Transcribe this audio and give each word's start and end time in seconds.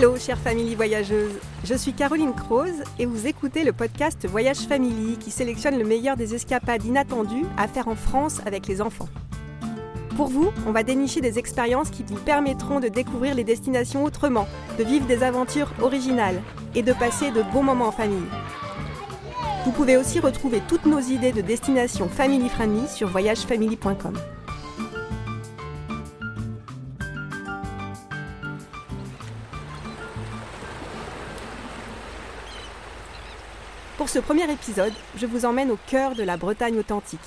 Hello, 0.00 0.16
chère 0.16 0.38
famille 0.38 0.74
voyageuse. 0.74 1.34
Je 1.62 1.74
suis 1.74 1.92
Caroline 1.92 2.32
Croze 2.32 2.84
et 2.98 3.04
vous 3.04 3.26
écoutez 3.26 3.64
le 3.64 3.74
podcast 3.74 4.26
Voyage 4.26 4.60
Family 4.60 5.18
qui 5.18 5.30
sélectionne 5.30 5.78
le 5.78 5.84
meilleur 5.84 6.16
des 6.16 6.34
escapades 6.34 6.86
inattendues 6.86 7.44
à 7.58 7.68
faire 7.68 7.86
en 7.86 7.96
France 7.96 8.40
avec 8.46 8.66
les 8.66 8.80
enfants. 8.80 9.10
Pour 10.16 10.28
vous, 10.28 10.52
on 10.66 10.72
va 10.72 10.84
dénicher 10.84 11.20
des 11.20 11.38
expériences 11.38 11.90
qui 11.90 12.02
vous 12.02 12.16
permettront 12.16 12.80
de 12.80 12.88
découvrir 12.88 13.34
les 13.34 13.44
destinations 13.44 14.02
autrement, 14.02 14.48
de 14.78 14.84
vivre 14.84 15.04
des 15.04 15.22
aventures 15.22 15.70
originales 15.82 16.40
et 16.74 16.82
de 16.82 16.94
passer 16.94 17.30
de 17.30 17.42
bons 17.52 17.62
moments 17.62 17.88
en 17.88 17.92
famille. 17.92 18.30
Vous 19.66 19.72
pouvez 19.72 19.98
aussi 19.98 20.18
retrouver 20.18 20.62
toutes 20.66 20.86
nos 20.86 21.00
idées 21.00 21.32
de 21.32 21.42
destinations 21.42 22.08
family 22.08 22.48
friendly 22.48 22.88
sur 22.88 23.08
voyagefamily.com. 23.08 24.14
ce 34.10 34.18
premier 34.18 34.50
épisode, 34.50 34.92
je 35.14 35.24
vous 35.24 35.44
emmène 35.44 35.70
au 35.70 35.78
cœur 35.86 36.16
de 36.16 36.24
la 36.24 36.36
Bretagne 36.36 36.80
authentique. 36.80 37.20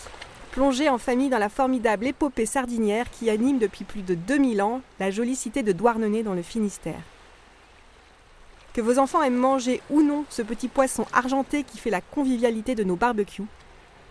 Plongez 0.52 0.90
en 0.90 0.98
famille 0.98 1.30
dans 1.30 1.38
la 1.38 1.48
formidable 1.48 2.08
épopée 2.08 2.46
sardinière 2.46 3.10
qui 3.10 3.30
anime 3.30 3.58
depuis 3.58 3.86
plus 3.86 4.02
de 4.02 4.16
2000 4.16 4.62
ans 4.62 4.82
la 5.00 5.10
jolie 5.10 5.38
cité 5.38 5.64
de 5.64 5.72
Douarnenez 5.72 6.24
dans 6.24 6.34
le 6.34 6.42
Finistère. 6.42 7.00
Que 8.74 8.82
vos 8.82 9.00
enfants 9.00 9.24
aiment 9.24 9.38
manger 9.38 9.80
ou 9.90 10.02
non 10.02 10.26
ce 10.30 10.42
petit 10.42 10.68
poisson 10.68 11.06
argenté 11.14 11.64
qui 11.64 11.78
fait 11.78 11.90
la 11.90 12.02
convivialité 12.02 12.76
de 12.76 12.84
nos 12.84 12.98
barbecues, 12.98 13.48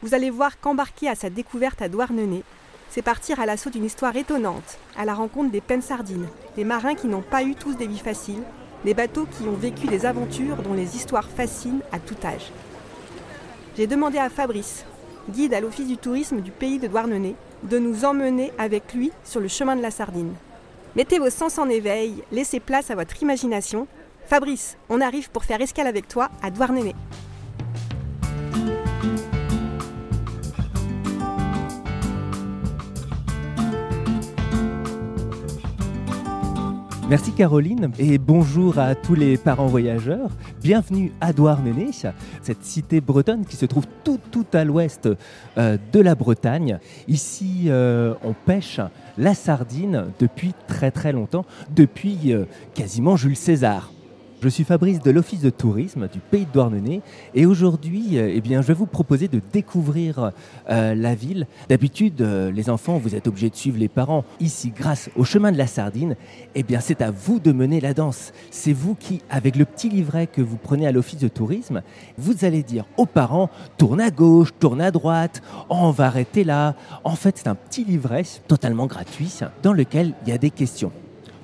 vous 0.00 0.14
allez 0.14 0.30
voir 0.30 0.58
qu'embarquer 0.58 1.10
à 1.10 1.14
sa 1.14 1.28
découverte 1.28 1.82
à 1.82 1.90
Douarnenez, 1.90 2.42
c'est 2.88 3.02
partir 3.02 3.38
à 3.38 3.44
l'assaut 3.44 3.68
d'une 3.68 3.84
histoire 3.84 4.16
étonnante, 4.16 4.78
à 4.96 5.04
la 5.04 5.12
rencontre 5.12 5.50
des 5.50 5.60
peines 5.60 5.82
sardines, 5.82 6.28
des 6.56 6.64
marins 6.64 6.94
qui 6.94 7.08
n'ont 7.08 7.20
pas 7.20 7.42
eu 7.42 7.54
tous 7.54 7.74
des 7.74 7.86
vies 7.86 7.98
faciles, 7.98 8.42
des 8.84 8.94
bateaux 8.94 9.26
qui 9.26 9.44
ont 9.44 9.52
vécu 9.52 9.86
des 9.86 10.06
aventures 10.06 10.56
dont 10.62 10.74
les 10.74 10.96
histoires 10.96 11.28
fascinent 11.28 11.82
à 11.92 11.98
tout 11.98 12.16
âge. 12.24 12.50
J'ai 13.76 13.86
demandé 13.86 14.18
à 14.18 14.28
Fabrice, 14.28 14.84
guide 15.30 15.54
à 15.54 15.60
l'Office 15.60 15.86
du 15.86 15.96
tourisme 15.96 16.40
du 16.40 16.50
pays 16.50 16.78
de 16.78 16.88
Douarnenez, 16.88 17.36
de 17.62 17.78
nous 17.78 18.04
emmener 18.04 18.52
avec 18.58 18.92
lui 18.92 19.12
sur 19.24 19.40
le 19.40 19.48
chemin 19.48 19.76
de 19.76 19.82
la 19.82 19.90
sardine. 19.90 20.34
Mettez 20.96 21.18
vos 21.18 21.30
sens 21.30 21.58
en 21.58 21.68
éveil, 21.68 22.22
laissez 22.32 22.60
place 22.60 22.90
à 22.90 22.94
votre 22.94 23.22
imagination. 23.22 23.86
Fabrice, 24.26 24.76
on 24.88 25.00
arrive 25.00 25.30
pour 25.30 25.44
faire 25.44 25.60
escale 25.60 25.86
avec 25.86 26.08
toi 26.08 26.28
à 26.42 26.50
Douarnenez. 26.50 26.94
Merci 37.12 37.32
Caroline 37.32 37.92
et 37.98 38.16
bonjour 38.16 38.78
à 38.78 38.94
tous 38.94 39.14
les 39.14 39.36
parents 39.36 39.66
voyageurs. 39.66 40.30
Bienvenue 40.62 41.12
à 41.20 41.34
Douarnenez, 41.34 41.90
cette 42.40 42.64
cité 42.64 43.02
bretonne 43.02 43.44
qui 43.44 43.56
se 43.56 43.66
trouve 43.66 43.84
tout, 44.02 44.46
à 44.54 44.64
l'ouest 44.64 45.10
euh, 45.58 45.76
de 45.92 46.00
la 46.00 46.14
Bretagne. 46.14 46.78
Ici, 47.08 47.64
euh, 47.66 48.14
on 48.24 48.32
pêche 48.32 48.80
la 49.18 49.34
sardine 49.34 50.06
depuis 50.18 50.54
très 50.66 50.90
très 50.90 51.12
longtemps, 51.12 51.44
depuis 51.76 52.32
euh, 52.32 52.46
quasiment 52.72 53.14
Jules 53.14 53.36
César. 53.36 53.92
Je 54.42 54.48
suis 54.48 54.64
Fabrice 54.64 54.98
de 54.98 55.12
l'Office 55.12 55.40
de 55.40 55.50
tourisme 55.50 56.08
du 56.08 56.18
Pays 56.18 56.46
de 56.46 56.50
Douarnenez 56.50 57.00
et 57.32 57.46
aujourd'hui, 57.46 58.16
eh 58.16 58.40
bien, 58.40 58.60
je 58.60 58.66
vais 58.66 58.74
vous 58.74 58.86
proposer 58.86 59.28
de 59.28 59.40
découvrir 59.52 60.32
euh, 60.68 60.96
la 60.96 61.14
ville. 61.14 61.46
D'habitude, 61.68 62.20
euh, 62.22 62.50
les 62.50 62.68
enfants, 62.68 62.98
vous 62.98 63.14
êtes 63.14 63.28
obligés 63.28 63.50
de 63.50 63.54
suivre 63.54 63.78
les 63.78 63.86
parents. 63.86 64.24
Ici, 64.40 64.72
grâce 64.76 65.10
au 65.14 65.22
chemin 65.22 65.52
de 65.52 65.58
la 65.58 65.68
sardine, 65.68 66.16
eh 66.56 66.64
bien, 66.64 66.80
c'est 66.80 67.02
à 67.02 67.12
vous 67.12 67.38
de 67.38 67.52
mener 67.52 67.80
la 67.80 67.94
danse. 67.94 68.32
C'est 68.50 68.72
vous 68.72 68.96
qui, 68.96 69.22
avec 69.30 69.54
le 69.54 69.64
petit 69.64 69.88
livret 69.88 70.26
que 70.26 70.42
vous 70.42 70.56
prenez 70.56 70.88
à 70.88 70.90
l'Office 70.92 71.20
de 71.20 71.28
tourisme, 71.28 71.82
vous 72.18 72.44
allez 72.44 72.64
dire 72.64 72.84
aux 72.96 73.06
parents 73.06 73.48
tourne 73.78 74.00
à 74.00 74.10
gauche, 74.10 74.48
tourne 74.58 74.80
à 74.80 74.90
droite, 74.90 75.40
on 75.70 75.92
va 75.92 76.06
arrêter 76.06 76.42
là. 76.42 76.74
En 77.04 77.14
fait, 77.14 77.38
c'est 77.38 77.46
un 77.46 77.54
petit 77.54 77.84
livret 77.84 78.24
totalement 78.48 78.88
gratuit 78.88 79.38
dans 79.62 79.72
lequel 79.72 80.14
il 80.26 80.30
y 80.30 80.32
a 80.32 80.38
des 80.38 80.50
questions. 80.50 80.90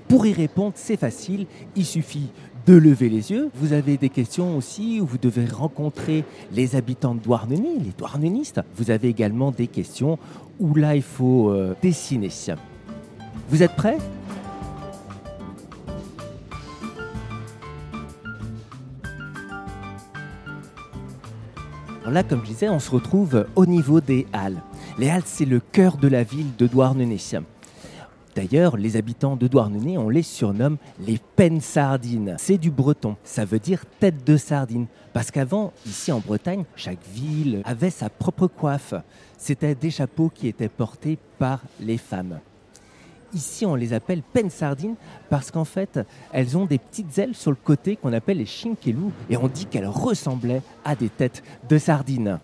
Pour 0.08 0.24
y 0.24 0.32
répondre, 0.32 0.72
c'est 0.74 0.96
facile. 0.96 1.46
Il 1.76 1.84
suffit 1.84 2.30
de 2.68 2.74
lever 2.74 3.08
les 3.08 3.30
yeux. 3.30 3.48
Vous 3.54 3.72
avez 3.72 3.96
des 3.96 4.10
questions 4.10 4.54
aussi 4.54 5.00
où 5.00 5.06
vous 5.06 5.16
devez 5.16 5.46
rencontrer 5.46 6.22
les 6.52 6.76
habitants 6.76 7.14
de 7.14 7.20
Douarnenez, 7.20 7.78
les 7.78 7.92
Douarnenistes. 7.96 8.60
Vous 8.76 8.90
avez 8.90 9.08
également 9.08 9.50
des 9.50 9.68
questions 9.68 10.18
où 10.60 10.74
là, 10.74 10.94
il 10.94 11.00
faut 11.00 11.48
euh, 11.48 11.74
dessiner. 11.80 12.28
Vous 13.48 13.62
êtes 13.62 13.74
prêts? 13.74 13.96
Alors 22.02 22.12
là, 22.12 22.22
comme 22.22 22.40
je 22.42 22.48
disais, 22.48 22.68
on 22.68 22.80
se 22.80 22.90
retrouve 22.90 23.46
au 23.56 23.64
niveau 23.64 24.02
des 24.02 24.26
Halles. 24.34 24.62
Les 24.98 25.08
Halles, 25.08 25.22
c'est 25.24 25.46
le 25.46 25.60
cœur 25.60 25.96
de 25.96 26.08
la 26.08 26.22
ville 26.22 26.54
de 26.58 26.66
Douarnenez. 26.66 27.16
D'ailleurs, 28.38 28.76
les 28.76 28.94
habitants 28.94 29.34
de 29.34 29.48
Douarnenez, 29.48 29.98
on 29.98 30.08
les 30.08 30.22
surnomme 30.22 30.76
les 31.04 31.18
pennes 31.34 31.60
sardines. 31.60 32.36
C'est 32.38 32.56
du 32.56 32.70
breton, 32.70 33.16
ça 33.24 33.44
veut 33.44 33.58
dire 33.58 33.82
tête 33.98 34.24
de 34.24 34.36
sardine. 34.36 34.86
Parce 35.12 35.32
qu'avant, 35.32 35.72
ici 35.84 36.12
en 36.12 36.20
Bretagne, 36.20 36.62
chaque 36.76 37.04
ville 37.12 37.62
avait 37.64 37.90
sa 37.90 38.08
propre 38.08 38.46
coiffe. 38.46 38.94
C'était 39.38 39.74
des 39.74 39.90
chapeaux 39.90 40.30
qui 40.32 40.46
étaient 40.46 40.68
portés 40.68 41.18
par 41.40 41.62
les 41.80 41.98
femmes. 41.98 42.38
Ici, 43.34 43.66
on 43.66 43.74
les 43.74 43.92
appelle 43.92 44.22
pennes 44.22 44.50
sardines 44.50 44.94
parce 45.30 45.50
qu'en 45.50 45.64
fait, 45.64 45.98
elles 46.32 46.56
ont 46.56 46.64
des 46.64 46.78
petites 46.78 47.18
ailes 47.18 47.34
sur 47.34 47.50
le 47.50 47.56
côté 47.56 47.96
qu'on 47.96 48.12
appelle 48.12 48.38
les 48.38 48.46
chinkelous 48.46 49.10
et 49.28 49.36
on 49.36 49.48
dit 49.48 49.66
qu'elles 49.66 49.88
ressemblaient 49.88 50.62
à 50.84 50.94
des 50.94 51.08
têtes 51.08 51.42
de 51.68 51.76
sardines 51.76 52.38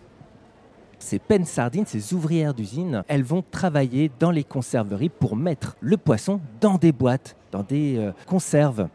ces 1.05 1.19
pennes 1.19 1.45
sardines, 1.45 1.85
ces 1.85 2.13
ouvrières 2.13 2.53
d'usine, 2.53 3.03
elles 3.07 3.23
vont 3.23 3.43
travailler 3.51 4.11
dans 4.19 4.31
les 4.31 4.43
conserveries 4.43 5.09
pour 5.09 5.35
mettre 5.35 5.77
le 5.79 5.97
poisson 5.97 6.41
dans 6.59 6.77
des 6.77 6.91
boîtes, 6.91 7.37
dans 7.51 7.63
des 7.63 7.97
euh, 7.97 8.11
conserves. 8.25 8.87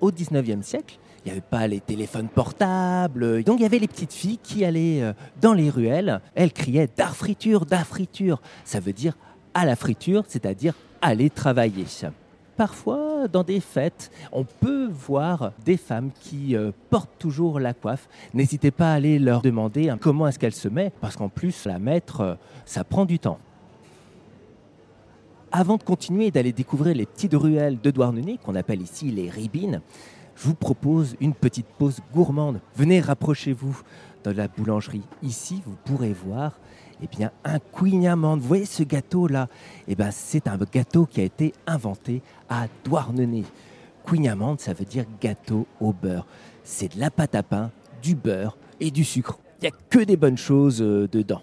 Au 0.00 0.10
19e 0.10 0.62
siècle, 0.62 0.98
il 1.24 1.28
n'y 1.28 1.32
avait 1.32 1.40
pas 1.40 1.68
les 1.68 1.80
téléphones 1.80 2.28
portables. 2.28 3.44
Donc 3.44 3.60
il 3.60 3.62
y 3.62 3.66
avait 3.66 3.78
les 3.78 3.86
petites 3.86 4.12
filles 4.12 4.40
qui 4.42 4.64
allaient 4.64 5.02
euh, 5.02 5.12
dans 5.40 5.54
les 5.54 5.70
ruelles. 5.70 6.20
Elles 6.34 6.52
criaient 6.52 6.88
d'art 6.96 7.14
friture, 7.14 7.64
d'art 7.64 7.86
friture. 7.86 8.42
Ça 8.64 8.80
veut 8.80 8.92
dire 8.92 9.16
à 9.54 9.64
la 9.64 9.76
friture, 9.76 10.24
c'est-à-dire 10.26 10.74
aller 11.00 11.30
travailler 11.30 11.84
parfois, 12.56 13.28
dans 13.28 13.42
des 13.42 13.60
fêtes, 13.60 14.10
on 14.32 14.44
peut 14.44 14.88
voir 14.88 15.52
des 15.64 15.76
femmes 15.76 16.10
qui 16.20 16.56
euh, 16.56 16.70
portent 16.90 17.18
toujours 17.18 17.60
la 17.60 17.74
coiffe. 17.74 18.08
N'hésitez 18.34 18.70
pas 18.70 18.92
à 18.92 18.94
aller 18.94 19.18
leur 19.18 19.42
demander 19.42 19.88
hein, 19.88 19.98
comment 20.00 20.26
est-ce 20.26 20.38
qu'elle 20.38 20.54
se 20.54 20.68
met, 20.68 20.92
parce 21.00 21.16
qu'en 21.16 21.28
plus, 21.28 21.64
la 21.64 21.78
mettre, 21.78 22.20
euh, 22.20 22.34
ça 22.64 22.84
prend 22.84 23.04
du 23.04 23.18
temps. 23.18 23.38
Avant 25.50 25.76
de 25.76 25.82
continuer 25.82 26.30
d'aller 26.30 26.52
découvrir 26.52 26.94
les 26.94 27.04
petites 27.04 27.34
ruelles 27.34 27.78
de 27.80 27.90
Douarnenez, 27.90 28.38
qu'on 28.42 28.54
appelle 28.54 28.80
ici 28.80 29.10
les 29.10 29.28
ribines, 29.28 29.82
je 30.34 30.44
vous 30.48 30.54
propose 30.54 31.14
une 31.20 31.34
petite 31.34 31.66
pause 31.66 31.98
gourmande. 32.14 32.60
Venez, 32.74 33.00
rapprochez-vous 33.00 33.82
de 34.24 34.30
la 34.30 34.48
boulangerie. 34.48 35.02
Ici, 35.22 35.62
vous 35.66 35.76
pourrez 35.84 36.12
voir 36.12 36.58
eh 37.02 37.08
bien, 37.08 37.30
un 37.44 37.58
queen. 37.58 38.08
Vous 38.14 38.40
voyez 38.40 38.64
ce 38.64 38.82
gâteau-là 38.82 39.48
eh 39.88 39.94
ben, 39.94 40.10
C'est 40.10 40.46
un 40.46 40.58
gâteau 40.72 41.06
qui 41.06 41.20
a 41.20 41.24
été 41.24 41.52
inventé 41.66 42.22
à 42.48 42.66
Douarnenez. 42.84 43.44
Queen 44.04 44.34
ça 44.58 44.72
veut 44.72 44.84
dire 44.84 45.04
gâteau 45.20 45.66
au 45.80 45.92
beurre. 45.92 46.26
C'est 46.64 46.94
de 46.94 47.00
la 47.00 47.10
pâte 47.10 47.34
à 47.34 47.42
pain, 47.42 47.70
du 48.02 48.14
beurre 48.14 48.56
et 48.80 48.90
du 48.90 49.04
sucre. 49.04 49.38
Il 49.60 49.62
n'y 49.62 49.68
a 49.68 49.76
que 49.90 50.00
des 50.00 50.16
bonnes 50.16 50.38
choses 50.38 50.82
euh, 50.82 51.08
dedans. 51.10 51.42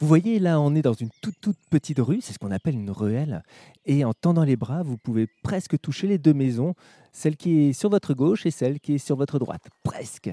Vous 0.00 0.06
voyez, 0.06 0.38
là, 0.38 0.60
on 0.60 0.76
est 0.76 0.82
dans 0.82 0.92
une 0.92 1.10
toute, 1.20 1.40
toute 1.40 1.58
petite 1.70 1.98
rue, 1.98 2.20
c'est 2.20 2.32
ce 2.32 2.38
qu'on 2.38 2.52
appelle 2.52 2.74
une 2.74 2.90
ruelle. 2.90 3.42
Et 3.84 4.04
en 4.04 4.12
tendant 4.12 4.44
les 4.44 4.56
bras, 4.56 4.84
vous 4.84 4.96
pouvez 4.96 5.26
presque 5.42 5.78
toucher 5.80 6.06
les 6.06 6.18
deux 6.18 6.34
maisons, 6.34 6.74
celle 7.12 7.36
qui 7.36 7.62
est 7.62 7.72
sur 7.72 7.90
votre 7.90 8.14
gauche 8.14 8.46
et 8.46 8.52
celle 8.52 8.78
qui 8.78 8.94
est 8.94 8.98
sur 8.98 9.16
votre 9.16 9.40
droite. 9.40 9.62
Presque. 9.82 10.30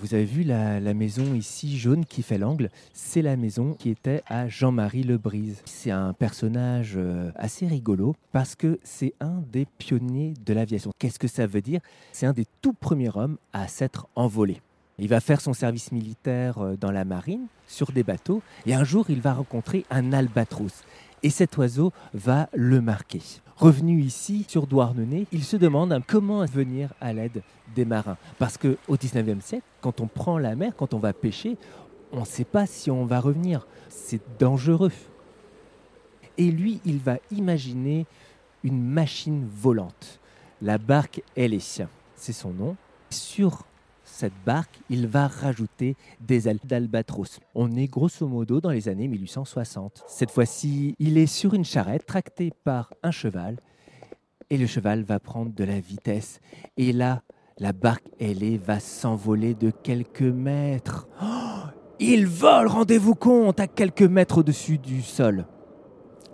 Vous 0.00 0.14
avez 0.14 0.24
vu 0.24 0.44
la, 0.44 0.80
maison 0.94 1.34
ici 1.34 1.78
jaune 1.78 2.06
qui 2.06 2.22
fait 2.22 2.38
l'angle? 2.38 2.70
C'est 2.94 3.20
la 3.20 3.36
maison 3.36 3.74
qui 3.74 3.90
était 3.90 4.22
à 4.26 4.48
Jean-Marie 4.48 5.02
Lebrise. 5.02 5.60
C'est 5.66 5.90
un 5.90 6.14
personnage 6.14 6.94
euh, 6.96 7.30
assez 7.34 7.66
rigolo 7.66 8.16
parce 8.32 8.54
que 8.54 8.80
c'est 8.82 9.12
un 9.20 9.42
des 9.52 9.66
pionniers 9.66 10.32
de 10.46 10.54
l'aviation. 10.54 10.92
Qu'est-ce 10.98 11.18
que 11.18 11.28
ça 11.28 11.46
veut 11.46 11.60
dire? 11.60 11.82
C'est 12.12 12.24
un 12.24 12.32
des 12.32 12.46
tout 12.62 12.72
premiers 12.72 13.14
hommes 13.14 13.36
à 13.52 13.68
s'être 13.68 14.08
envolé. 14.14 14.62
Il 15.00 15.08
va 15.08 15.20
faire 15.20 15.40
son 15.40 15.54
service 15.54 15.92
militaire 15.92 16.58
euh, 16.58 16.76
dans 16.76 16.90
la 16.90 17.06
marine, 17.06 17.46
sur 17.66 17.90
des 17.90 18.02
bateaux, 18.02 18.42
et 18.66 18.74
un 18.74 18.84
jour 18.84 19.06
il 19.08 19.22
va 19.22 19.32
rencontrer 19.32 19.86
un 19.90 20.12
albatros. 20.12 20.84
Et 21.22 21.30
cet 21.30 21.56
oiseau 21.56 21.92
va 22.12 22.50
le 22.52 22.82
marquer. 22.82 23.22
Revenu 23.56 24.02
ici, 24.02 24.44
sur 24.46 24.66
Douarnenez, 24.66 25.26
il 25.32 25.42
se 25.42 25.56
demande 25.56 25.98
comment 26.06 26.44
venir 26.44 26.92
à 27.00 27.14
l'aide 27.14 27.42
des 27.74 27.86
marins. 27.86 28.18
Parce 28.38 28.58
qu'au 28.58 28.96
19e 28.96 29.40
siècle, 29.40 29.64
quand 29.80 30.00
on 30.02 30.06
prend 30.06 30.38
la 30.38 30.54
mer, 30.54 30.72
quand 30.76 30.92
on 30.92 30.98
va 30.98 31.14
pêcher, 31.14 31.56
on 32.12 32.20
ne 32.20 32.26
sait 32.26 32.44
pas 32.44 32.66
si 32.66 32.90
on 32.90 33.06
va 33.06 33.20
revenir. 33.20 33.66
C'est 33.88 34.20
dangereux. 34.38 34.92
Et 36.36 36.50
lui, 36.50 36.80
il 36.84 36.98
va 36.98 37.16
imaginer 37.30 38.06
une 38.64 38.82
machine 38.82 39.46
volante. 39.50 40.20
La 40.60 40.76
barque 40.76 41.22
Hélétien, 41.36 41.88
c'est 42.16 42.32
son 42.32 42.50
nom. 42.50 42.76
Sur 43.10 43.64
cette 44.10 44.32
barque, 44.44 44.80
il 44.90 45.06
va 45.06 45.26
rajouter 45.26 45.96
des 46.20 46.48
ailes 46.48 46.60
d'albatros. 46.64 47.40
On 47.54 47.76
est 47.76 47.86
grosso 47.86 48.26
modo 48.26 48.60
dans 48.60 48.70
les 48.70 48.88
années 48.88 49.08
1860. 49.08 50.04
Cette 50.06 50.30
fois-ci, 50.30 50.94
il 50.98 51.16
est 51.18 51.26
sur 51.26 51.54
une 51.54 51.64
charrette 51.64 52.06
tractée 52.06 52.52
par 52.64 52.92
un 53.02 53.10
cheval 53.10 53.56
et 54.50 54.58
le 54.58 54.66
cheval 54.66 55.04
va 55.04 55.20
prendre 55.20 55.54
de 55.54 55.64
la 55.64 55.80
vitesse. 55.80 56.40
Et 56.76 56.92
là, 56.92 57.22
la 57.58 57.72
barque 57.72 58.06
ailée 58.18 58.58
va 58.58 58.80
s'envoler 58.80 59.54
de 59.54 59.70
quelques 59.70 60.22
mètres. 60.22 61.08
Oh, 61.22 61.68
il 61.98 62.26
vole, 62.26 62.66
rendez-vous 62.66 63.14
compte, 63.14 63.60
à 63.60 63.66
quelques 63.66 64.02
mètres 64.02 64.38
au-dessus 64.38 64.78
du 64.78 65.02
sol. 65.02 65.46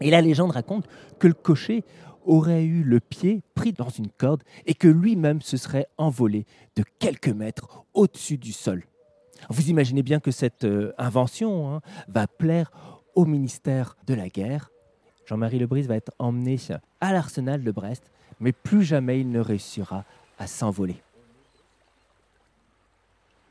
Et 0.00 0.10
la 0.10 0.20
légende 0.20 0.52
raconte 0.52 0.86
que 1.18 1.26
le 1.26 1.34
cocher 1.34 1.84
aurait 2.26 2.64
eu 2.64 2.82
le 2.82 3.00
pied 3.00 3.42
pris 3.54 3.72
dans 3.72 3.88
une 3.88 4.08
corde 4.08 4.42
et 4.66 4.74
que 4.74 4.88
lui-même 4.88 5.40
se 5.40 5.56
serait 5.56 5.86
envolé 5.96 6.46
de 6.76 6.84
quelques 6.98 7.28
mètres 7.28 7.84
au-dessus 7.94 8.36
du 8.36 8.52
sol. 8.52 8.84
Vous 9.50 9.68
imaginez 9.70 10.02
bien 10.02 10.20
que 10.20 10.30
cette 10.30 10.64
euh, 10.64 10.92
invention 10.98 11.72
hein, 11.74 11.80
va 12.08 12.26
plaire 12.26 12.70
au 13.14 13.24
ministère 13.24 13.96
de 14.06 14.14
la 14.14 14.28
Guerre. 14.28 14.70
Jean-Marie 15.26 15.58
Lebris 15.58 15.82
va 15.82 15.96
être 15.96 16.12
emmené 16.18 16.56
à 17.00 17.12
l'arsenal 17.12 17.62
de 17.62 17.70
Brest, 17.70 18.10
mais 18.40 18.52
plus 18.52 18.84
jamais 18.84 19.20
il 19.20 19.30
ne 19.30 19.40
réussira 19.40 20.04
à 20.38 20.46
s'envoler. 20.46 21.02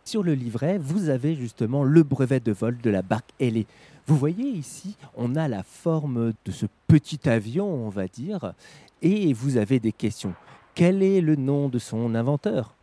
Sur 0.07 0.21
le 0.21 0.35
livret, 0.35 0.77
vous 0.77 1.09
avez 1.09 1.33
justement 1.33 1.83
le 1.83 2.03
brevet 2.03 2.39
de 2.39 2.51
vol 2.51 2.77
de 2.77 2.91
la 2.91 3.01
barque 3.01 3.31
ailée. 3.39 3.65
Vous 4.05 4.15
voyez 4.15 4.47
ici, 4.49 4.95
on 5.17 5.35
a 5.35 5.47
la 5.47 5.63
forme 5.63 6.33
de 6.45 6.51
ce 6.51 6.67
petit 6.85 7.27
avion, 7.27 7.67
on 7.67 7.89
va 7.89 8.07
dire, 8.07 8.53
et 9.01 9.33
vous 9.33 9.57
avez 9.57 9.79
des 9.79 9.91
questions. 9.91 10.35
Quel 10.75 11.01
est 11.01 11.21
le 11.21 11.35
nom 11.35 11.69
de 11.69 11.79
son 11.79 12.13
inventeur? 12.13 12.75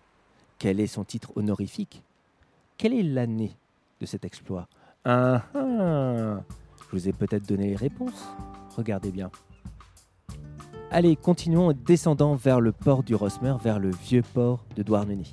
Quel 0.58 0.80
est 0.80 0.88
son 0.88 1.04
titre 1.04 1.30
honorifique? 1.36 2.02
Quelle 2.76 2.92
est 2.92 3.04
l'année 3.04 3.52
de 4.00 4.06
cet 4.06 4.25
exploit? 4.25 4.66
Ah, 5.04 5.44
ah 5.54 6.40
Je 6.80 6.90
vous 6.90 7.08
ai 7.08 7.12
peut-être 7.12 7.46
donné 7.46 7.68
les 7.68 7.76
réponses. 7.76 8.26
Regardez 8.76 9.12
bien. 9.12 9.30
Allez, 10.90 11.14
continuons 11.14 11.72
descendant 11.72 12.34
vers 12.34 12.60
le 12.60 12.72
port 12.72 13.04
du 13.04 13.14
Rosmer, 13.14 13.54
vers 13.62 13.78
le 13.78 13.90
vieux 13.90 14.22
port 14.34 14.64
de 14.75 14.82
Douarnenez. 14.82 15.30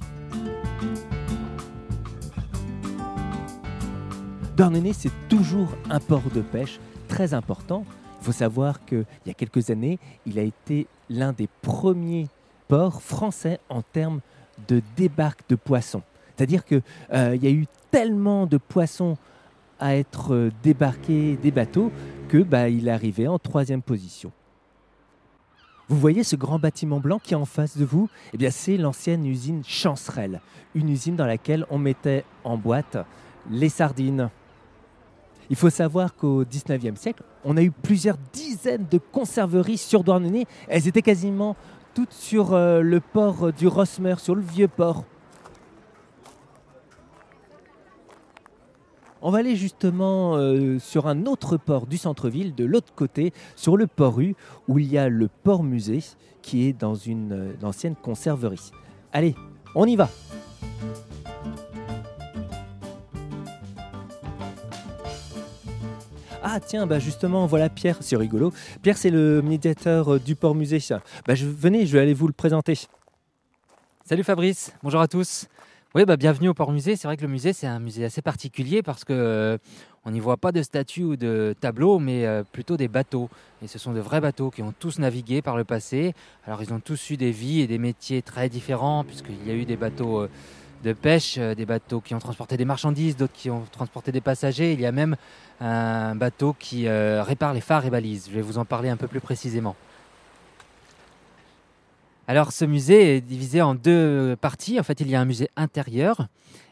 Douarnenez, 4.59 4.91
c'est 4.91 5.13
toujours 5.29 5.69
un 5.89 6.01
port 6.01 6.29
de 6.35 6.41
pêche 6.41 6.81
très 7.07 7.33
important. 7.33 7.85
Il 8.19 8.25
faut 8.25 8.33
savoir 8.33 8.83
qu'il 8.83 9.05
y 9.25 9.29
a 9.29 9.33
quelques 9.33 9.69
années, 9.69 9.99
il 10.25 10.37
a 10.37 10.41
été 10.41 10.85
l'un 11.09 11.31
des 11.31 11.47
premiers 11.61 12.27
ports 12.67 13.01
français 13.01 13.61
en 13.69 13.81
termes 13.81 14.19
de 14.67 14.81
débarque 14.97 15.47
de 15.47 15.55
poissons. 15.55 16.01
C'est-à-dire 16.35 16.65
qu'il 16.65 16.81
euh, 17.13 17.37
y 17.41 17.47
a 17.47 17.51
eu 17.51 17.67
tellement 17.89 18.47
de 18.47 18.57
poissons 18.57 19.15
à 19.79 19.95
être 19.95 20.51
débarqués 20.61 21.37
des 21.37 21.51
bateaux 21.51 21.89
que 22.27 22.39
bah, 22.39 22.67
il 22.67 22.89
arrivé 22.89 23.29
en 23.29 23.39
troisième 23.39 23.81
position. 23.81 24.33
Vous 25.87 25.97
voyez 25.97 26.25
ce 26.25 26.35
grand 26.35 26.59
bâtiment 26.59 26.99
blanc 26.99 27.19
qui 27.23 27.33
est 27.33 27.37
en 27.37 27.45
face 27.45 27.77
de 27.77 27.85
vous? 27.85 28.09
Eh 28.37 28.51
c'est 28.51 28.75
l'ancienne 28.75 29.25
usine 29.25 29.63
Chancerelle, 29.65 30.41
une 30.75 30.89
usine 30.89 31.15
dans 31.15 31.25
laquelle 31.25 31.65
on 31.69 31.77
mettait 31.77 32.25
en 32.43 32.57
boîte 32.57 32.97
les 33.49 33.69
sardines. 33.69 34.29
Il 35.49 35.55
faut 35.55 35.69
savoir 35.69 36.15
qu'au 36.15 36.43
19e 36.43 36.95
siècle, 36.95 37.23
on 37.43 37.57
a 37.57 37.63
eu 37.63 37.71
plusieurs 37.71 38.17
dizaines 38.33 38.85
de 38.89 38.99
conserveries 38.99 39.77
sur 39.77 40.03
Douarnenez. 40.03 40.45
Elles 40.67 40.87
étaient 40.87 41.01
quasiment 41.01 41.55
toutes 41.93 42.13
sur 42.13 42.53
euh, 42.53 42.81
le 42.81 42.99
port 42.99 43.51
du 43.51 43.67
Rosmer, 43.67 44.15
sur 44.19 44.35
le 44.35 44.41
vieux 44.41 44.67
port. 44.67 45.05
On 49.21 49.31
va 49.31 49.39
aller 49.39 49.55
justement 49.55 50.37
euh, 50.37 50.79
sur 50.79 51.07
un 51.07 51.25
autre 51.25 51.57
port 51.57 51.87
du 51.87 51.97
centre-ville, 51.97 52.55
de 52.55 52.63
l'autre 52.63 52.93
côté, 52.95 53.33
sur 53.55 53.75
le 53.75 53.85
port 53.85 54.15
rue, 54.15 54.35
où 54.67 54.79
il 54.79 54.87
y 54.87 54.97
a 54.97 55.09
le 55.09 55.27
port 55.27 55.63
musée, 55.63 56.03
qui 56.41 56.67
est 56.67 56.73
dans 56.73 56.95
une 56.95 57.33
euh, 57.33 57.53
ancienne 57.63 57.95
conserverie. 57.95 58.71
Allez, 59.11 59.35
on 59.75 59.85
y 59.85 59.95
va 59.95 60.09
Ah 66.51 66.59
tiens, 66.59 66.87
bah 66.87 66.97
justement, 66.97 67.45
voilà 67.45 67.69
Pierre, 67.69 67.97
c'est 67.99 68.15
rigolo. 68.15 68.51
Pierre, 68.81 68.97
c'est 68.97 69.11
le 69.11 69.43
médiateur 69.43 70.15
euh, 70.15 70.19
du 70.19 70.35
port 70.35 70.55
musée. 70.55 70.79
Bah, 71.27 71.35
venez, 71.35 71.85
je 71.85 71.93
vais 71.93 71.99
aller 71.99 72.15
vous 72.15 72.25
le 72.25 72.33
présenter. 72.33 72.73
Salut 74.03 74.23
Fabrice, 74.23 74.73
bonjour 74.81 74.99
à 74.99 75.07
tous. 75.07 75.47
Oui, 75.93 76.05
bah, 76.05 76.17
bienvenue 76.17 76.49
au 76.49 76.55
Port 76.55 76.71
Musée. 76.71 76.95
C'est 76.95 77.07
vrai 77.07 77.17
que 77.17 77.21
le 77.21 77.27
musée, 77.27 77.53
c'est 77.53 77.67
un 77.67 77.79
musée 77.79 78.05
assez 78.05 78.23
particulier 78.23 78.81
parce 78.81 79.03
que 79.03 79.13
euh, 79.13 79.57
on 80.05 80.11
n'y 80.11 80.19
voit 80.19 80.37
pas 80.37 80.51
de 80.51 80.63
statues 80.63 81.03
ou 81.03 81.15
de 81.15 81.55
tableaux, 81.59 81.99
mais 81.99 82.25
euh, 82.25 82.43
plutôt 82.43 82.77
des 82.77 82.87
bateaux. 82.87 83.29
Et 83.63 83.67
ce 83.67 83.77
sont 83.77 83.93
de 83.93 83.99
vrais 83.99 84.21
bateaux 84.21 84.49
qui 84.49 84.63
ont 84.63 84.71
tous 84.71 84.97
navigué 84.97 85.43
par 85.43 85.55
le 85.55 85.63
passé. 85.63 86.13
Alors, 86.45 86.63
ils 86.63 86.73
ont 86.73 86.79
tous 86.79 87.11
eu 87.11 87.17
des 87.17 87.31
vies 87.31 87.61
et 87.61 87.67
des 87.67 87.77
métiers 87.77 88.21
très 88.21 88.49
différents, 88.49 89.03
puisqu'il 89.03 89.47
y 89.47 89.51
a 89.51 89.55
eu 89.55 89.65
des 89.65 89.77
bateaux 89.77 90.21
euh, 90.21 90.29
de 90.83 90.93
pêche, 90.93 91.37
des 91.37 91.65
bateaux 91.65 92.01
qui 92.01 92.15
ont 92.15 92.19
transporté 92.19 92.57
des 92.57 92.65
marchandises, 92.65 93.17
d'autres 93.17 93.33
qui 93.33 93.49
ont 93.49 93.63
transporté 93.71 94.11
des 94.11 94.21
passagers. 94.21 94.73
Il 94.73 94.81
y 94.81 94.85
a 94.85 94.91
même 94.91 95.15
un 95.59 96.15
bateau 96.15 96.55
qui 96.57 96.87
répare 96.89 97.53
les 97.53 97.61
phares 97.61 97.85
et 97.85 97.89
balises. 97.89 98.27
Je 98.29 98.35
vais 98.35 98.41
vous 98.41 98.57
en 98.57 98.65
parler 98.65 98.89
un 98.89 98.97
peu 98.97 99.07
plus 99.07 99.19
précisément. 99.19 99.75
Alors 102.27 102.51
ce 102.51 102.63
musée 102.63 103.15
est 103.17 103.21
divisé 103.21 103.61
en 103.61 103.73
deux 103.73 104.35
parties. 104.39 104.79
En 104.79 104.83
fait, 104.83 105.01
il 105.01 105.09
y 105.09 105.15
a 105.15 105.21
un 105.21 105.25
musée 105.25 105.49
intérieur 105.55 106.27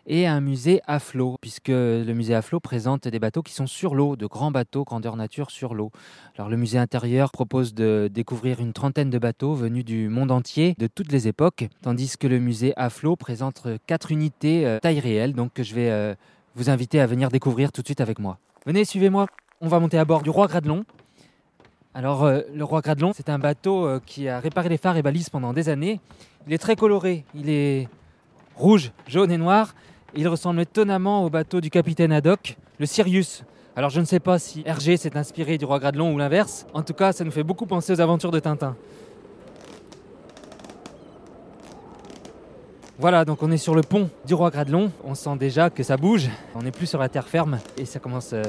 et 0.07 0.25
un 0.25 0.39
musée 0.39 0.81
à 0.87 0.99
flot, 0.99 1.35
puisque 1.41 1.67
le 1.67 2.11
musée 2.13 2.33
à 2.33 2.41
flot 2.41 2.61
présente 2.61 3.07
des 3.07 3.19
bateaux 3.19 3.43
qui 3.43 3.53
sont 3.53 3.67
sur 3.67 3.93
l'eau, 3.93 4.15
de 4.15 4.25
grands 4.25 4.51
bateaux 4.51 4.85
grandeur 4.85 5.17
nature 5.17 5.51
sur 5.51 5.75
l'eau. 5.75 5.91
Alors 6.37 6.49
le 6.49 6.55
musée 6.55 6.77
intérieur 6.77 7.31
propose 7.31 7.73
de 7.73 8.09
découvrir 8.11 8.61
une 8.61 8.71
trentaine 8.71 9.09
de 9.09 9.19
bateaux 9.19 9.53
venus 9.53 9.83
du 9.83 10.07
monde 10.07 10.31
entier, 10.31 10.75
de 10.79 10.87
toutes 10.87 11.11
les 11.11 11.27
époques, 11.27 11.67
tandis 11.81 12.17
que 12.17 12.27
le 12.27 12.39
musée 12.39 12.73
à 12.77 12.89
flot 12.89 13.17
présente 13.17 13.67
quatre 13.85 14.11
unités 14.11 14.65
euh, 14.65 14.79
taille 14.79 15.01
réelle, 15.01 15.33
donc 15.33 15.53
que 15.53 15.63
je 15.63 15.75
vais 15.75 15.91
euh, 15.91 16.15
vous 16.55 16.69
inviter 16.69 17.01
à 17.01 17.05
venir 17.05 17.29
découvrir 17.29 17.73
tout 17.73 17.81
de 17.81 17.87
suite 17.87 18.01
avec 18.01 18.17
moi. 18.17 18.37
Venez, 18.65 18.85
suivez-moi. 18.85 19.27
On 19.59 19.67
va 19.67 19.79
monter 19.79 19.97
à 19.97 20.05
bord 20.05 20.21
du 20.21 20.29
Roi 20.29 20.47
Gradelon, 20.47 20.85
alors, 21.93 22.25
euh, 22.25 22.41
le 22.53 22.63
Roi 22.63 22.81
Gradelon, 22.81 23.11
c'est 23.11 23.27
un 23.27 23.39
bateau 23.39 23.99
qui 24.05 24.27
a 24.27 24.39
réparé 24.39 24.69
les 24.69 24.77
phares 24.77 24.97
et 24.97 25.01
balises 25.01 25.31
pendant 25.31 25.51
des 25.51 25.67
années. 25.67 25.99
Il 26.45 26.53
est 26.53 26.59
très 26.59 26.75
coloré. 26.75 27.25
Il 27.33 27.49
est 27.49 27.89
rouge, 28.55 28.91
jaune 29.07 29.31
et 29.31 29.37
noir. 29.37 29.73
Il 30.15 30.27
ressemble 30.27 30.61
étonnamment 30.61 31.25
au 31.25 31.29
bateau 31.29 31.61
du 31.61 31.69
capitaine 31.69 32.11
Haddock, 32.11 32.57
le 32.79 32.85
Sirius. 32.85 33.43
Alors, 33.75 33.89
je 33.89 33.99
ne 33.99 34.05
sais 34.05 34.19
pas 34.19 34.39
si 34.39 34.63
Hergé 34.65 34.97
s'est 34.97 35.17
inspiré 35.17 35.57
du 35.57 35.65
Roi 35.65 35.79
Gradelon 35.79 36.13
ou 36.13 36.17
l'inverse. 36.17 36.65
En 36.73 36.81
tout 36.81 36.93
cas, 36.93 37.11
ça 37.11 37.23
nous 37.23 37.31
fait 37.31 37.43
beaucoup 37.43 37.65
penser 37.65 37.93
aux 37.93 38.01
aventures 38.01 38.31
de 38.31 38.39
Tintin. 38.39 38.75
Voilà, 42.99 43.25
donc 43.25 43.43
on 43.43 43.51
est 43.51 43.57
sur 43.57 43.75
le 43.75 43.83
pont 43.83 44.09
du 44.25 44.33
Roi 44.33 44.49
Gradelon. 44.49 44.91
On 45.03 45.13
sent 45.13 45.35
déjà 45.37 45.69
que 45.69 45.83
ça 45.83 45.97
bouge. 45.97 46.29
On 46.55 46.63
n'est 46.63 46.71
plus 46.71 46.87
sur 46.87 46.99
la 46.99 47.09
terre 47.09 47.27
ferme 47.27 47.59
et 47.77 47.85
ça 47.85 47.99
commence 47.99 48.33
euh, 48.33 48.41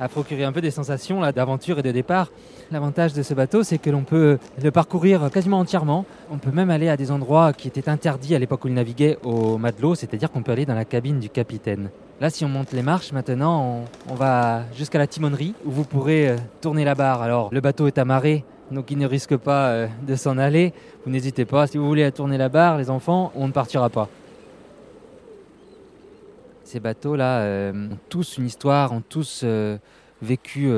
à 0.00 0.08
procurer 0.08 0.44
un 0.44 0.52
peu 0.52 0.60
des 0.60 0.70
sensations 0.70 1.20
d'aventure 1.32 1.78
et 1.78 1.82
de 1.82 1.92
départ. 1.92 2.30
L'avantage 2.70 3.12
de 3.12 3.22
ce 3.22 3.34
bateau, 3.34 3.62
c'est 3.62 3.78
que 3.78 3.90
l'on 3.90 4.02
peut 4.02 4.38
le 4.62 4.70
parcourir 4.70 5.30
quasiment 5.32 5.58
entièrement. 5.58 6.04
On 6.30 6.38
peut 6.38 6.50
même 6.50 6.70
aller 6.70 6.88
à 6.88 6.96
des 6.96 7.10
endroits 7.10 7.52
qui 7.52 7.68
étaient 7.68 7.88
interdits 7.88 8.34
à 8.34 8.38
l'époque 8.38 8.64
où 8.64 8.68
il 8.68 8.74
naviguait 8.74 9.18
au 9.24 9.58
matelot, 9.58 9.94
c'est-à-dire 9.94 10.30
qu'on 10.30 10.42
peut 10.42 10.52
aller 10.52 10.66
dans 10.66 10.74
la 10.74 10.84
cabine 10.84 11.20
du 11.20 11.30
capitaine. 11.30 11.90
Là, 12.20 12.30
si 12.30 12.44
on 12.44 12.48
monte 12.48 12.72
les 12.72 12.82
marches, 12.82 13.12
maintenant, 13.12 13.84
on, 14.08 14.14
va 14.14 14.62
jusqu'à 14.74 14.98
la 14.98 15.06
timonerie 15.06 15.54
où 15.66 15.70
vous 15.70 15.84
pourrez 15.84 16.30
euh, 16.30 16.36
tourner 16.62 16.84
la 16.84 16.94
barre. 16.94 17.20
Alors, 17.20 17.50
le 17.52 17.60
bateau 17.60 17.86
est 17.86 17.98
amarré, 17.98 18.42
donc 18.70 18.90
il 18.90 18.96
ne 18.96 19.06
risque 19.06 19.36
pas 19.36 19.68
euh, 19.68 19.86
de 20.06 20.16
s'en 20.16 20.38
aller. 20.38 20.72
Vous 21.04 21.12
n'hésitez 21.12 21.44
pas, 21.44 21.66
si 21.66 21.76
vous 21.76 21.86
voulez 21.86 22.10
tourner 22.12 22.38
la 22.38 22.48
barre, 22.48 22.78
les 22.78 22.88
enfants, 22.88 23.32
on 23.34 23.46
ne 23.48 23.52
partira 23.52 23.90
pas. 23.90 24.08
Ces 26.66 26.80
bateaux-là 26.80 27.40
euh, 27.40 27.90
ont 27.92 27.98
tous 28.08 28.36
une 28.36 28.46
histoire, 28.46 28.92
ont 28.92 29.00
tous 29.00 29.44
vécu 30.22 30.70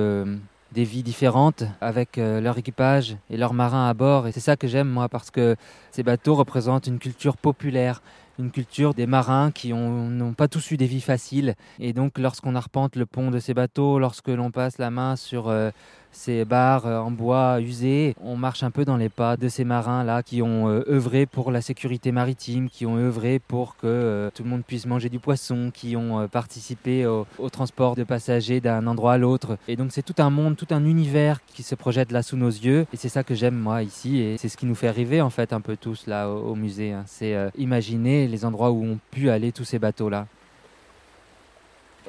des 0.73 0.85
vies 0.85 1.03
différentes 1.03 1.65
avec 1.81 2.19
euh, 2.19 2.41
leur 2.41 2.59
équipage 2.59 3.17
et 3.31 3.37
leurs 3.37 3.55
marins 3.55 3.89
à 3.89 3.95
bord. 3.95 4.27
Et 4.27 4.33
c'est 4.33 4.41
ça 4.41 4.57
que 4.57 4.69
j'aime 4.69 4.89
moi 4.89 5.09
parce 5.09 5.31
que 5.31 5.57
ces 5.91 6.03
bateaux 6.03 6.35
représentent 6.35 6.87
une 6.87 6.99
culture 6.99 7.37
populaire, 7.37 8.03
une 8.39 8.51
culture 8.51 8.95
des 8.95 9.07
marins 9.07 9.51
qui 9.51 9.73
n'ont 9.73 10.35
pas 10.35 10.49
tous 10.49 10.71
eu 10.71 10.77
des 10.77 10.87
vies 10.87 11.01
faciles. 11.01 11.55
Et 11.79 11.93
donc 11.93 12.19
lorsqu'on 12.19 12.55
arpente 12.55 12.97
le 12.97 13.07
pont 13.07 13.31
de 13.31 13.39
ces 13.39 13.55
bateaux, 13.55 13.99
lorsque 13.99 14.29
l'on 14.29 14.51
passe 14.51 14.79
la 14.79 14.91
main 14.91 15.17
sur 15.17 15.49
euh, 15.49 15.71
ces 16.19 16.45
bars 16.45 16.85
euh, 16.87 16.99
en 16.99 17.13
bois 17.13 17.61
usés. 17.61 18.15
On 18.21 18.37
marche 18.37 18.65
un 18.65 18.71
peu 18.71 18.85
dans 18.85 18.97
les 18.97 19.09
pas 19.09 19.37
de 19.37 19.49
ces 19.49 19.65
marins-là 19.65 20.23
qui 20.25 20.43
ont 20.43 20.69
euh, 20.69 20.83
œuvré 20.89 21.27
pour 21.27 21.53
la 21.53 21.61
sécurité 21.61 22.11
maritime, 22.11 22.69
qui 22.69 22.87
ont 22.87 22.97
œuvré 22.97 23.39
pour 23.39 23.77
que 23.77 23.87
euh, 23.87 24.31
tout 24.35 24.43
le 24.43 24.51
monde 24.51 24.65
puisse 24.67 24.87
manger 24.87 25.09
du 25.09 25.21
poisson, 25.21 25.71
qui 25.73 25.97
ont 25.97 26.27
participé 26.27 27.07
au, 27.07 27.27
transport 27.51 27.95
de 27.95 28.03
passagers 28.03 28.61
d'un 28.61 28.87
endroit 28.87 29.13
à 29.13 29.19
l'autre. 29.19 29.59
Et 29.69 29.77
donc 29.77 29.93
c'est 29.93 30.03
tout 30.03 30.15
un 30.19 30.31
monde, 30.31 30.57
tout 30.57 30.67
un 30.71 30.85
univers 30.85 31.41
qui 31.47 31.63
se 31.63 31.75
projette 31.77 32.11
là 32.11 32.23
sous 32.23 32.37
nos 32.37 32.49
yeux. 32.49 32.87
Et 32.93 32.97
c'est 32.97 33.09
ça 33.09 33.23
que 33.23 33.35
j'aime 33.35 33.55
moi 33.55 33.83
ici. 33.83 34.19
Et 34.19 34.37
c'est 34.39 34.49
ce 34.49 34.57
qui 34.57 34.67
nous 34.67 34.75
fait 34.75 34.91
rêver 34.91 35.21
en 35.21 35.31
fait 35.31 35.53
un 35.53 35.61
peu 35.61 35.77
tous 35.77 36.07
là 36.09 36.29
au, 36.29 36.51
au 36.51 36.55
musée. 36.57 36.93
Hein. 36.93 37.05
C'est 37.07 37.37
imaginer 37.57 38.27
les 38.27 38.45
endroits 38.45 38.73
où 38.73 38.85
ont 38.85 38.99
pu 39.13 39.31
aller 39.31 39.53
tous 39.53 39.65
ces 39.65 39.79
bateaux-là 39.79 40.27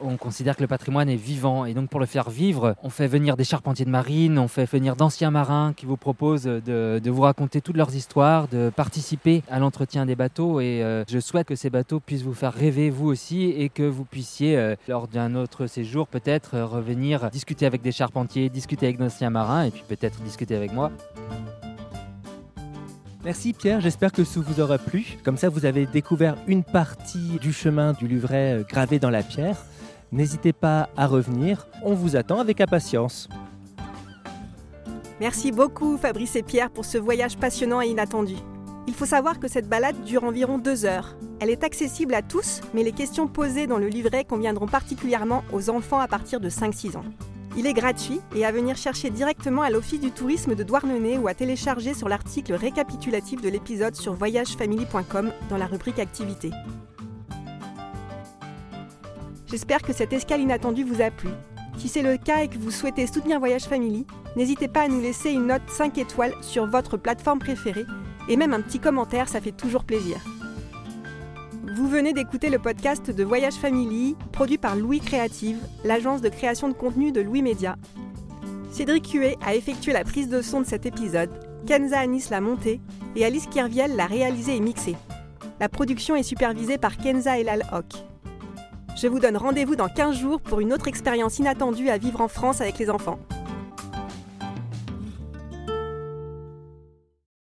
on 0.02 0.18
considère 0.18 0.56
que 0.56 0.62
le 0.62 0.68
patrimoine 0.68 1.10
est 1.10 1.16
vivant 1.16 1.66
et 1.66 1.74
donc 1.74 1.90
pour 1.90 2.00
le 2.00 2.06
faire 2.06 2.30
vivre, 2.30 2.76
on 2.84 2.90
fait 2.90 3.08
venir 3.08 3.38
des 3.38 3.44
charpentiers 3.44 3.86
de 3.86 3.90
marine, 3.90 4.38
on 4.38 4.48
fait 4.48 4.66
venir 4.66 4.96
d'anciens 4.96 5.32
marins 5.32 5.74
qui 5.76 5.86
vous 5.86 5.98
proposent 5.98 6.44
de, 6.44 7.10
vous 7.10 7.22
raconter 7.22 7.62
toutes 7.62 7.78
leurs 7.78 7.96
histoires, 7.96 8.48
de 8.48 8.72
participer 8.76 9.44
à 9.50 9.60
l'entretien 9.60 10.06
des 10.06 10.16
bateaux 10.16 10.60
et 10.60 10.84
euh, 10.84 11.04
je 11.10 11.20
souhaite 11.20 11.48
que 11.48 11.56
ces 11.56 11.70
bateaux 11.70 12.00
puissent 12.00 12.24
vous 12.24 12.34
faire 12.34 12.54
rêver 12.54 12.90
vous 12.90 13.08
aussi 13.08 13.46
et 13.46 13.70
que 13.70 13.84
vous 13.84 14.06
puissiez 14.06 14.58
euh, 14.58 14.76
lors 14.88 15.08
d'un 15.08 15.36
autre 15.36 15.68
séjour 15.68 16.08
peut-être 16.08 16.56
euh, 16.56 16.66
revenir 16.66 17.30
discuter 17.32 17.66
avec 17.66 17.82
des 17.82 17.92
charpentiers, 17.92 18.50
discuter 18.50 18.86
avec 18.86 18.98
d'anciens 18.98 19.30
marins 19.30 19.64
et 19.64 19.72
puis 19.72 19.84
peut-être 19.88 20.22
discuter 20.22 20.56
avec 20.56 20.74
moi. 20.74 20.92
Merci 23.26 23.54
Pierre, 23.54 23.82
j'espère 23.82 24.14
que 24.14 24.24
ça 24.24 24.40
vous 24.40 24.62
aura 24.62 24.78
plu. 24.78 25.18
Comme 25.26 25.36
ça, 25.36 25.50
vous 25.50 25.66
avez 25.66 25.86
découvert 25.86 26.38
une 26.48 26.64
partie 26.64 27.38
du 27.42 27.52
chemin 27.52 27.92
du 27.92 28.08
livret 28.08 28.64
gravé 28.70 28.98
dans 28.98 29.10
la 29.10 29.24
pierre. 29.24 29.58
N'hésitez 30.12 30.54
pas 30.54 30.90
à 30.98 31.08
revenir, 31.08 31.68
on 31.84 31.94
vous 31.94 32.16
attend 32.16 32.40
avec 32.40 32.62
impatience. 32.62 33.30
Merci 35.20 35.52
beaucoup 35.52 35.98
Fabrice 35.98 36.36
et 36.36 36.44
Pierre 36.44 36.72
pour 36.72 36.86
ce 36.86 36.98
voyage 36.98 37.38
passionnant 37.38 37.82
et 37.82 37.88
inattendu. 37.88 38.36
Il 38.88 38.96
faut 38.96 39.06
savoir 39.06 39.40
que 39.40 39.48
cette 39.48 39.70
balade 39.70 40.04
dure 40.04 40.24
environ 40.24 40.58
deux 40.58 40.86
heures. 40.86 41.16
Elle 41.40 41.52
est 41.52 41.64
accessible 41.64 42.16
à 42.16 42.24
tous, 42.24 42.62
mais 42.74 42.84
les 42.84 42.92
questions 42.92 43.28
posées 43.28 43.68
dans 43.68 43.78
le 43.78 43.88
livret 43.88 44.26
conviendront 44.26 44.66
particulièrement 44.66 45.44
aux 45.54 45.70
enfants 45.70 46.00
à 46.00 46.08
partir 46.08 46.40
de 46.40 46.50
5-6 46.50 46.98
ans. 46.98 47.06
Il 47.56 47.68
est 47.68 47.74
gratuit 47.74 48.20
et 48.36 48.46
à 48.46 48.52
venir 48.52 48.78
chercher 48.78 49.10
directement 49.10 49.62
à 49.62 49.70
l'Office 49.70 50.00
du 50.00 50.12
tourisme 50.12 50.56
de 50.56 50.64
Douarnenez 50.64 51.18
ou 51.18 51.28
à 51.28 51.34
télécharger 51.34 51.94
sur 51.94 52.10
l'article 52.10 52.54
récapitulatif 52.54 53.42
de 53.42 53.50
l'épisode 53.50 53.96
sur 53.96 54.14
voyagefamily.com 54.14 55.32
dans 55.50 55.58
la 55.58 55.68
rubrique 55.68 56.00
Activités. 56.00 56.52
J'espère 59.50 59.82
que 59.82 59.94
cette 59.94 60.14
escale 60.14 60.42
inattendue 60.42 60.84
vous 60.84 61.02
a 61.02 61.10
plu. 61.10 61.30
Si 61.78 61.88
c'est 61.88 62.02
le 62.04 62.18
cas 62.18 62.44
et 62.44 62.50
que 62.50 62.58
vous 62.58 62.72
souhaitez 62.72 63.08
soutenir 63.08 63.40
Voyage 63.40 63.64
Family, 63.64 64.06
n'hésitez 64.36 64.68
pas 64.68 64.82
à 64.82 64.88
nous 64.88 65.02
laisser 65.02 65.32
une 65.32 65.48
note 65.48 65.68
5 65.70 65.98
étoiles 65.98 66.36
sur 66.42 66.68
votre 66.68 66.98
plateforme 66.98 67.40
préférée 67.40 67.86
et 68.28 68.38
même 68.38 68.54
un 68.54 68.62
petit 68.62 68.80
commentaire, 68.80 69.28
ça 69.28 69.42
fait 69.42 69.52
toujours 69.52 69.86
plaisir. 69.86 70.18
Vous 71.76 71.88
venez 71.88 72.14
d'écouter 72.14 72.50
le 72.50 72.60
podcast 72.60 73.10
de 73.10 73.24
Voyage 73.24 73.56
Family, 73.56 74.16
produit 74.32 74.58
par 74.58 74.76
Louis 74.76 75.00
Créative, 75.00 75.58
l'agence 75.84 76.22
de 76.22 76.30
création 76.30 76.68
de 76.68 76.74
contenu 76.74 77.12
de 77.12 77.22
Louis 77.22 77.42
Média. 77.42 77.76
Cédric 78.72 79.12
Huet 79.14 79.38
a 79.44 79.56
effectué 79.56 79.94
la 79.94 80.04
prise 80.04 80.30
de 80.30 80.42
son 80.42 80.62
de 80.62 80.66
cet 80.66 80.86
épisode, 80.86 81.32
Kenza 81.66 82.00
Anis 82.00 82.30
l'a 82.30 82.42
monté 82.42 82.82
et 83.16 83.26
Alice 83.26 83.48
Kerviel 83.48 83.96
l'a 83.96 84.06
réalisé 84.06 84.56
et 84.56 84.60
mixé. 84.60 84.96
La 85.60 85.70
production 85.70 86.16
est 86.16 86.24
supervisée 86.24 86.78
par 86.78 86.98
Kenza 86.98 87.40
Elal 87.40 87.64
Hock. 87.72 88.09
Je 89.02 89.08
vous 89.08 89.20
donne 89.20 89.38
rendez-vous 89.38 89.78
dans 89.78 89.88
15 89.88 90.18
jours 90.18 90.42
pour 90.42 90.60
une 90.60 90.74
autre 90.74 90.90
expérience 90.90 91.40
inattendue 91.40 91.90
à 91.90 91.98
vivre 91.98 92.20
en 92.20 92.28
France 92.28 92.60
avec 92.60 92.78
les 92.80 92.90
enfants. 92.90 93.18